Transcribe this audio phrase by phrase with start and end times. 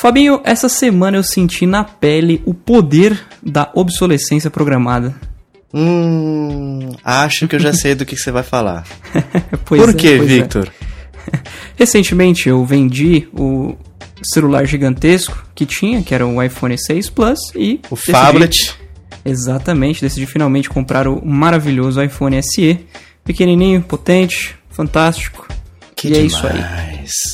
[0.00, 5.14] Fabinho, essa semana eu senti na pele o poder da obsolescência programada.
[5.74, 8.86] Hum, acho que eu já sei do que, que você vai falar.
[9.66, 10.18] Por é, que, é.
[10.18, 10.72] Victor?
[11.76, 13.76] Recentemente eu vendi o
[14.22, 17.78] celular gigantesco que tinha, que era o iPhone 6 Plus, e.
[17.90, 18.74] O decidi- Fablet.
[19.22, 22.86] Exatamente, decidi finalmente comprar o maravilhoso iPhone SE.
[23.22, 25.46] Pequenininho, potente, fantástico.
[25.94, 26.32] Que e é demais.
[26.32, 26.46] isso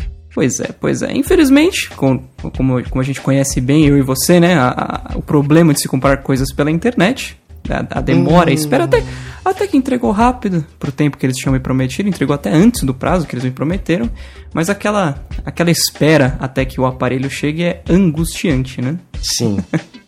[0.00, 0.07] aí.
[0.38, 1.12] Pois é, pois é.
[1.16, 2.22] Infelizmente, com-
[2.56, 4.54] como, como a gente conhece bem, eu e você, né?
[4.56, 4.68] a-
[5.14, 7.36] a- o problema de se comprar coisas pela internet,
[7.68, 9.02] a, a demora, a espera, até,
[9.44, 12.94] até que entregou rápido pro tempo que eles tinham me prometido, entregou até antes do
[12.94, 14.08] prazo que eles me prometeram,
[14.54, 18.96] mas aquela, aquela espera até que o aparelho chegue é angustiante, né?
[19.20, 19.58] Sim.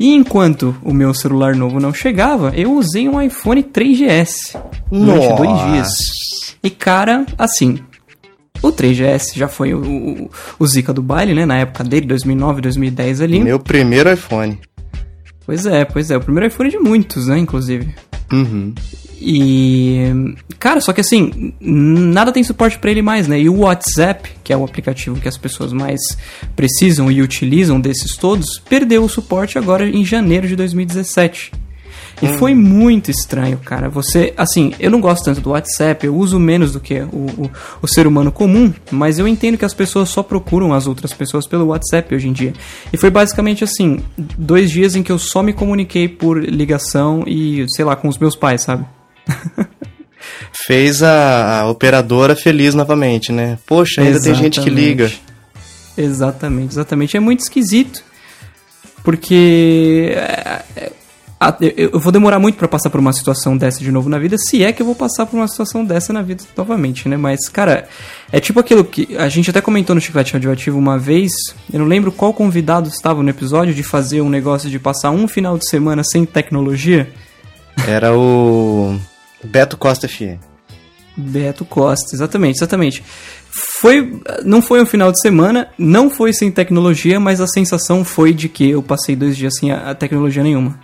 [0.00, 4.56] E enquanto o meu celular novo não chegava, eu usei um iPhone 3GS
[4.92, 5.66] durante dois Nossa.
[5.72, 5.88] dias.
[6.62, 7.80] E cara, assim,
[8.62, 11.46] o 3GS já foi o, o, o Zika do baile, né?
[11.46, 13.40] Na época dele, 2009, 2010 ali.
[13.40, 14.58] Meu primeiro iPhone.
[15.44, 16.16] Pois é, pois é.
[16.16, 17.38] O primeiro iPhone de muitos, né?
[17.38, 17.94] Inclusive.
[18.32, 18.74] Uhum.
[19.20, 20.34] E.
[20.58, 23.40] Cara, só que assim, nada tem suporte pra ele mais, né?
[23.40, 26.00] E o WhatsApp, que é o aplicativo que as pessoas mais
[26.54, 31.52] precisam e utilizam desses todos, perdeu o suporte agora em janeiro de 2017.
[32.22, 33.88] E foi muito estranho, cara.
[33.88, 37.50] Você, assim, eu não gosto tanto do WhatsApp, eu uso menos do que o, o,
[37.82, 41.46] o ser humano comum, mas eu entendo que as pessoas só procuram as outras pessoas
[41.46, 42.52] pelo WhatsApp hoje em dia.
[42.92, 47.64] E foi basicamente assim, dois dias em que eu só me comuniquei por ligação e,
[47.74, 48.84] sei lá, com os meus pais, sabe?
[50.66, 53.58] Fez a, operadora feliz novamente, né?
[53.66, 54.86] Poxa, ainda tem gente que Exatamente.
[54.88, 55.12] liga.
[55.96, 57.16] Exatamente, exatamente.
[57.16, 58.02] É muito esquisito.
[59.02, 60.14] Porque.
[61.40, 61.56] É, é, a-
[61.92, 64.62] eu vou demorar muito pra passar por uma situação dessa de novo na vida, se
[64.64, 67.16] é que eu vou passar por uma situação dessa na vida novamente, né?
[67.16, 67.88] Mas, cara,
[68.32, 71.30] é tipo aquilo que a gente até comentou no Chiclete Radioativo uma vez.
[71.72, 75.28] Eu não lembro qual convidado estava no episódio de fazer um negócio de passar um
[75.28, 77.08] final de semana sem tecnologia.
[77.86, 78.98] Era o
[79.44, 80.40] Beto Costa FM.
[81.16, 83.02] Beto Costa, exatamente, exatamente.
[83.80, 88.32] Foi, não foi um final de semana, não foi sem tecnologia, mas a sensação foi
[88.32, 90.78] de que eu passei dois dias sem a, a tecnologia nenhuma.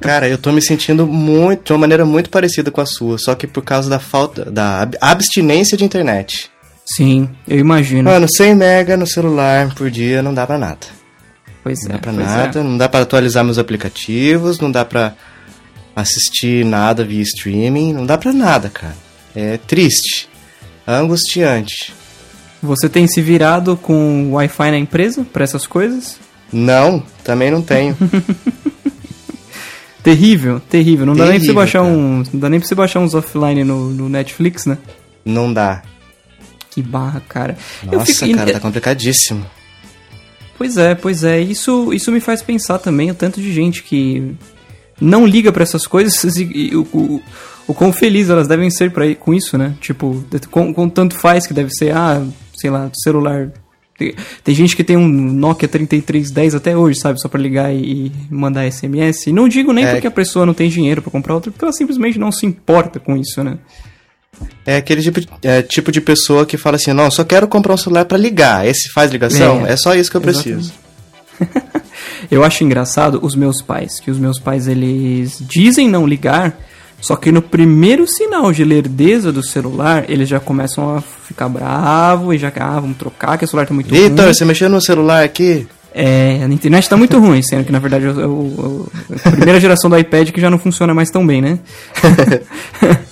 [0.00, 3.34] Cara, eu tô me sentindo muito, de uma maneira muito parecida com a sua, só
[3.34, 6.50] que por causa da falta, da ab- abstinência de internet.
[6.96, 8.10] Sim, eu imagino.
[8.10, 10.78] Mano, 100 mega no celular por dia não dá pra nada.
[11.62, 12.62] pois Não é, dá pra pois nada, é.
[12.62, 15.14] não dá pra atualizar meus aplicativos, não dá pra
[15.94, 18.96] assistir nada via streaming, não dá pra nada, cara.
[19.36, 20.28] É triste,
[20.86, 21.92] angustiante.
[22.62, 26.16] Você tem se virado com Wi-Fi na empresa para essas coisas?
[26.52, 27.96] Não, também não tenho.
[30.02, 31.04] Terrível, terrível.
[31.06, 31.92] Não dá nem pra você Terrível, baixar cara.
[31.92, 34.78] um, não dá nem pra você baixar uns offline no, no Netflix, né?
[35.24, 35.82] não dá.
[36.70, 37.56] Que barra, cara.
[37.84, 39.44] Eu Nossa, fico- cara, tá complicadíssimo.
[40.56, 41.40] Pois é, pois é.
[41.40, 44.34] Isso, isso me faz pensar também o tanto de gente que
[45.00, 47.22] não liga pra essas coisas e, e o, o,
[47.66, 49.74] o quão feliz elas devem ser pra, com isso, né?
[49.80, 52.24] Tipo, com, com tanto faz que deve ser, ah,
[52.54, 53.50] sei lá, celular.
[54.00, 57.20] Tem, tem gente que tem um Nokia 3310 até hoje, sabe?
[57.20, 59.26] Só pra ligar e, mandar SMS.
[59.28, 59.92] E não digo nem É.
[59.92, 62.98] porque a pessoa não tem dinheiro pra comprar outro, porque ela simplesmente não se importa
[62.98, 63.58] com isso, né?
[64.64, 67.76] É aquele tipo, é, tipo de pessoa que fala assim, não, só quero comprar um
[67.76, 68.66] celular pra ligar.
[68.66, 69.66] Esse faz ligação?
[69.66, 70.54] É, É, só isso que eu exatamente.
[70.54, 70.72] preciso.
[72.30, 76.58] Eu acho engraçado os meus pais, que os meus pais eles dizem não ligar,
[77.00, 82.32] só que no primeiro sinal de lerdeza do celular, eles já começam a ficar bravo
[82.32, 84.34] e já ah, vamos trocar, que o celular tá muito Vitor, ruim.
[84.34, 85.66] você mexeu no celular aqui?
[85.92, 89.98] É, a internet tá muito ruim, sendo que na verdade é a primeira geração do
[89.98, 91.58] iPad que já não funciona mais tão bem, né?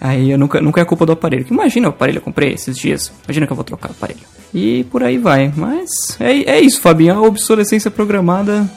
[0.00, 1.44] Aí eu nunca, nunca é culpa do aparelho.
[1.44, 3.10] Que imagina o aparelho eu comprei esses dias.
[3.24, 4.20] Imagina que eu vou trocar o aparelho.
[4.54, 5.52] E por aí vai.
[5.56, 5.88] Mas
[6.20, 7.14] é, é isso, Fabinho.
[7.14, 8.70] A obsolescência programada,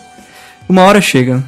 [0.68, 1.44] uma hora chega.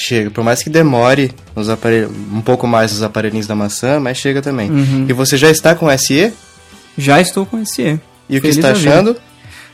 [0.00, 4.16] Chega, por mais que demore os aparelhos, um pouco mais os aparelhinhos da maçã, mas
[4.16, 4.70] chega também.
[4.70, 5.06] Uhum.
[5.08, 6.32] E você já está com SE?
[6.96, 8.36] Já estou com esse E.
[8.36, 9.16] O que está da vida.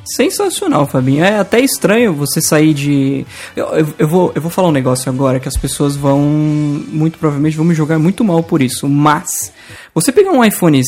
[0.05, 1.25] Sensacional, Fabinho.
[1.25, 3.27] É até estranho você sair de.
[3.57, 6.21] Eu, eu, eu vou, eu vou falar um negócio agora que as pessoas vão.
[6.21, 8.89] Muito provavelmente vão me jogar muito mal por isso.
[8.89, 9.53] Mas.
[9.95, 10.83] Você pegar um iPhone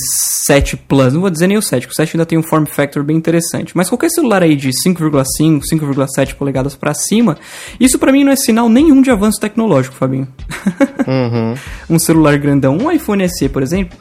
[0.47, 2.65] 7 Plus, não vou dizer nem o 7, porque o 7 ainda tem um form
[2.67, 3.73] factor bem interessante.
[3.77, 7.39] Mas qualquer celular aí de 5,5, 5,7 polegadas pra cima,
[7.79, 10.29] isso pra mim não é sinal nenhum de avanço tecnológico, Fabinho.
[11.07, 11.55] Uhum.
[11.89, 13.97] um celular grandão, um iPhone SE, por exemplo,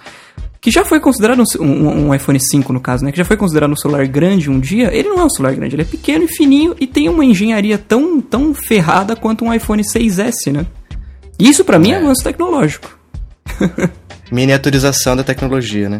[0.66, 3.12] que já foi considerado um, um- um iPhone 5 no caso, né?
[3.12, 4.90] Que já foi considerado um celular grande um dia.
[4.92, 7.78] Ele não é um celular grande, ele é pequeno e fininho e tem uma engenharia
[7.78, 10.66] tão, tão ferrada quanto um iPhone 6S, né?
[11.38, 11.98] Isso pra mim é É.
[11.98, 12.98] avanço tecnológico.
[14.32, 16.00] Miniaturização da tecnologia, né?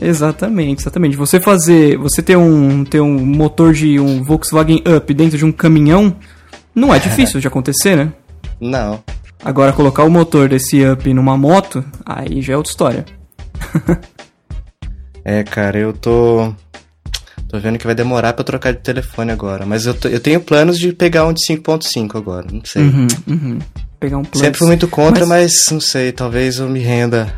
[0.00, 1.16] Exatamente, exatamente.
[1.16, 5.50] Você fazer, você ter um, ter um motor de um Volkswagen Up dentro de um
[5.50, 6.14] caminhão,
[6.72, 8.12] não é difícil de acontecer, né?
[8.60, 9.02] Não.
[9.44, 13.04] Agora colocar o motor desse Up numa moto, aí já é outra história.
[15.24, 16.54] é, cara, eu tô
[17.48, 20.40] tô vendo que vai demorar para trocar de telefone agora, mas eu, tô, eu tenho
[20.40, 22.82] planos de pegar um de 5.5 agora, não sei.
[22.82, 23.58] Uhum, uhum.
[24.00, 24.42] Pegar um Plus.
[24.42, 25.52] Sempre fui muito contra, mas...
[25.52, 27.32] mas não sei, talvez eu me renda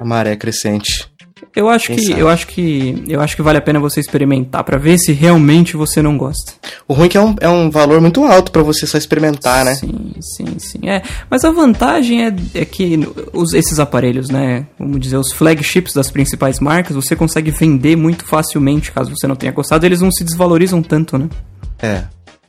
[0.00, 1.10] a maré crescente.
[1.56, 4.76] Eu acho que eu acho que eu acho que vale a pena você experimentar para
[4.76, 6.52] ver se realmente você não gosta.
[6.86, 9.64] O ruim é que é um, é um valor muito alto para você só experimentar,
[9.64, 9.74] né?
[9.74, 10.80] Sim, sim, sim.
[10.86, 11.00] É,
[11.30, 13.00] mas a vantagem é, é que
[13.32, 18.26] os, esses aparelhos, né, vamos dizer, os flagships das principais marcas, você consegue vender muito
[18.26, 21.30] facilmente, caso você não tenha gostado, eles não se desvalorizam tanto, né?
[21.78, 22.04] É.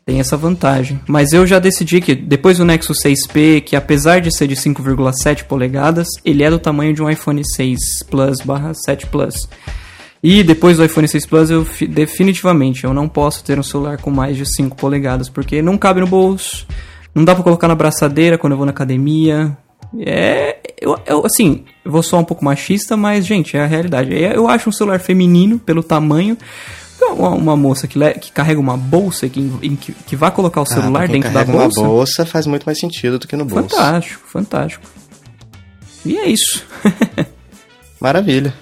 [0.08, 1.02] Tem essa vantagem.
[1.06, 5.44] Mas eu já decidi que depois do Nexus 6P, que apesar de ser de 5,7
[5.44, 9.50] polegadas, ele é do tamanho de um iPhone 6 Plus barra 7 Plus.
[10.24, 14.10] E depois do iPhone 6 Plus, eu definitivamente eu não posso ter um celular com
[14.10, 16.66] mais de 5 polegadas, porque não cabe no bolso,
[17.14, 19.58] não dá para colocar na braçadeira quando eu vou na academia.
[20.00, 24.14] É, eu, eu, assim, vou soar um pouco machista, mas gente, é a realidade.
[24.14, 26.38] Eu acho um celular feminino pelo tamanho,
[27.14, 30.62] uma, uma moça que, le, que carrega uma bolsa que, em, que, que vai colocar
[30.62, 31.80] o ah, celular ah, dentro da bolsa.
[31.80, 33.70] uma bolsa faz muito mais sentido do que no bolso.
[33.70, 34.86] Fantástico, fantástico.
[36.06, 36.64] E é isso.
[38.00, 38.54] Maravilha.